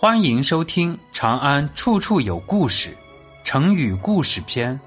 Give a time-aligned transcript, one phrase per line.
[0.00, 2.88] 欢迎收听《长安处处有故事》
[3.44, 4.80] 成语故事篇，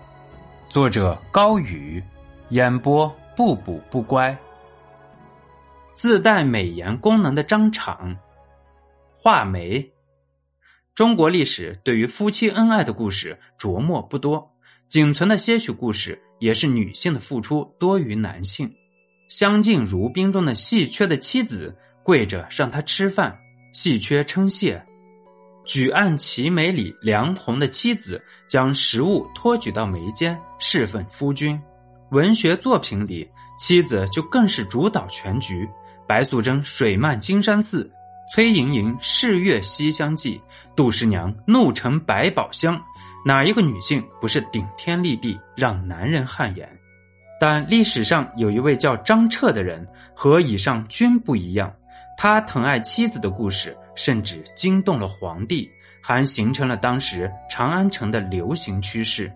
[0.70, 2.04] 作者高宇，
[2.50, 4.36] 演播不补不乖。
[5.94, 8.18] 自带美颜功能的张敞，
[9.12, 9.88] 画眉。
[10.96, 14.52] 中国历史对于夫妻恩爱的故事琢磨不多，
[14.90, 18.68] 仅存的些许故事也是女性的付出多于男性。
[19.30, 23.38] 相敬如宾中的细缺的妻子跪着让他吃饭，
[23.74, 24.84] 细缺称谢。
[25.66, 31.60] 举案齐眉里，梁鸿的妻子将食物托举到眉间，侍奉夫君。
[32.12, 33.28] 文学作品里，
[33.58, 35.68] 妻子就更是主导全局。
[36.06, 37.90] 白素贞水漫金山寺，
[38.34, 40.40] 崔莹莹试月西厢记，
[40.76, 42.80] 杜十娘怒沉百宝箱，
[43.26, 46.70] 哪一个女性不是顶天立地，让男人汗颜？
[47.40, 51.74] 但历史上有一位叫张彻的人，和以上均不一样。
[52.18, 55.70] 他疼爱妻子的故事，甚至惊动了皇帝，
[56.02, 59.32] 还形成了当时长安城的流行趋势。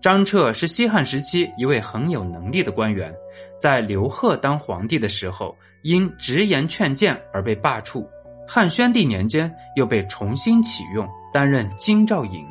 [0.00, 3.12] 张彻是西汉时期一位很有能力的官员，
[3.58, 8.06] 在刘贺当皇帝的时候，因直言劝谏而被罢黜；
[8.46, 12.44] 汉宣帝年间又被重新启用，担任京兆尹。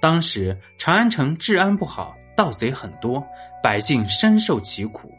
[0.00, 3.22] 当时长安城治安不好，盗贼很多，
[3.62, 5.10] 百姓深受其苦。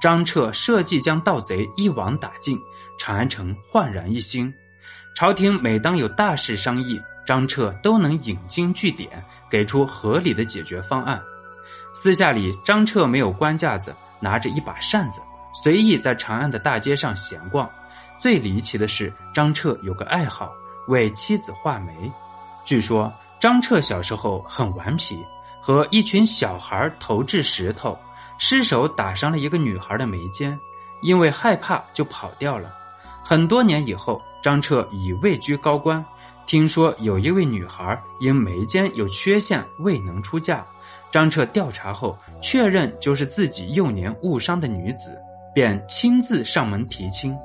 [0.00, 2.58] 张彻设计将盗贼一网打尽。
[2.98, 4.52] 长安城焕然一新，
[5.14, 11.22] 朝廷每当有大事商议，张彻都能引经据典，给出合理的解决方案。
[11.94, 15.22] 私下里，张彻没有官架子，拿着一把扇子，
[15.62, 17.70] 随意在长安的大街上闲逛。
[18.18, 20.52] 最离奇的是，张彻有个爱好，
[20.88, 22.12] 为妻子画眉。
[22.64, 25.24] 据说，张彻小时候很顽皮，
[25.62, 27.96] 和一群小孩投掷石头，
[28.38, 30.58] 失手打伤了一个女孩的眉间，
[31.00, 32.74] 因为害怕就跑掉了。
[33.28, 36.02] 很多年以后，张彻已位居高官，
[36.46, 40.64] 听说有一位女孩因眉间有缺陷未能出嫁，
[41.10, 45.20] 张彻调查后确认就是自己幼年误伤的女子，
[45.54, 47.36] 便亲自上门提亲。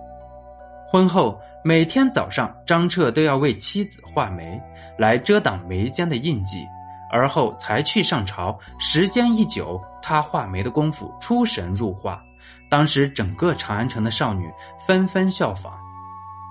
[0.90, 4.58] 婚后每天早上，张彻都要为妻子画眉，
[4.98, 6.66] 来遮挡眉间的印记，
[7.12, 8.58] 而后才去上朝。
[8.80, 12.24] 时间一久，他画眉的功夫出神入化。
[12.69, 14.51] 当时，整个长安城的少女
[14.88, 15.74] 纷纷效仿。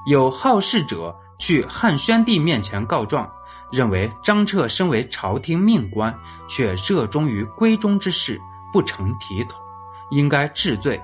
[0.07, 3.31] 有好事者去汉宣帝面前告状，
[3.71, 6.13] 认为张彻身为朝廷命官，
[6.49, 8.41] 却热衷于闺中之事，
[8.73, 9.59] 不成体统，
[10.11, 11.01] 应该治罪。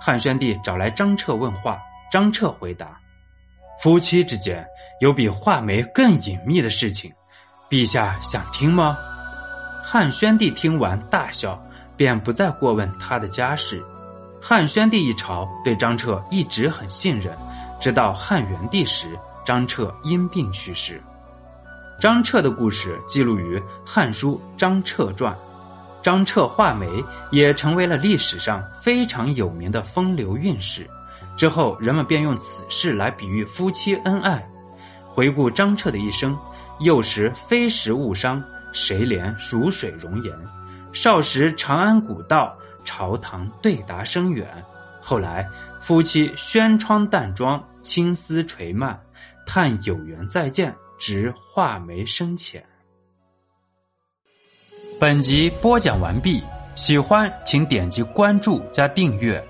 [0.00, 1.78] 汉宣帝找来张彻问话，
[2.10, 2.98] 张彻回答
[3.80, 4.64] ：“夫妻之间
[5.00, 7.12] 有比画眉更隐秘的事情，
[7.70, 8.96] 陛下想听吗？”
[9.82, 11.62] 汉宣帝听完大笑，
[11.96, 13.84] 便不再过问他的家事。
[14.46, 17.34] 汉宣帝一朝对张彻一直很信任，
[17.80, 21.02] 直到汉元帝时，张彻因病去世。
[21.98, 25.32] 张彻的故事记录于《汉书·张彻传》，
[26.02, 26.86] 张彻画眉
[27.30, 30.86] 也成为了历史上非常有名的风流韵事。
[31.38, 34.46] 之后，人们便用此事来比喻夫妻恩爱。
[35.08, 36.36] 回顾张彻的一生，
[36.80, 40.34] 幼时飞石误伤，谁怜如水容颜；
[40.92, 42.54] 少时长安古道。
[42.84, 44.46] 朝堂对答声远，
[45.00, 45.48] 后来
[45.80, 48.98] 夫妻轩窗淡妆，青丝垂蔓，
[49.46, 52.64] 叹有缘再见，直画眉深浅。
[55.00, 56.42] 本集播讲完毕，
[56.76, 59.44] 喜欢请点击关注加订阅，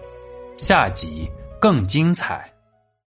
[0.57, 1.31] 下集
[1.61, 2.54] 更精彩。